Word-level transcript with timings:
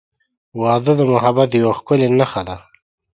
•واده 0.61 0.93
د 0.99 1.01
محبت 1.13 1.49
یوه 1.61 1.73
ښکلی 1.77 2.07
نښه 2.19 2.41
ده. 2.47 2.57